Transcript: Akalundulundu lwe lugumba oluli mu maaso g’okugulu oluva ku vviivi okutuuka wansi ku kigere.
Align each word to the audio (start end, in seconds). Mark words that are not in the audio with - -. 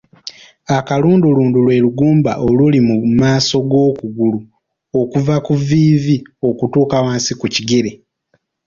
Akalundulundu 0.77 1.57
lwe 1.65 1.75
lugumba 1.83 2.31
oluli 2.47 2.79
mu 2.87 2.95
maaso 3.19 3.57
g’okugulu 3.69 4.39
oluva 4.99 5.35
ku 5.45 5.53
vviivi 5.59 6.17
okutuuka 6.49 6.97
wansi 7.05 7.31
ku 7.39 7.47
kigere. 7.53 7.91